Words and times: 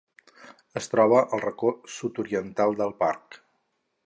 Es 0.81 0.87
troba 0.93 1.21
al 1.37 1.43
racó 1.45 1.71
sud-oriental 1.97 2.77
del 2.81 2.97
parc. 3.05 3.43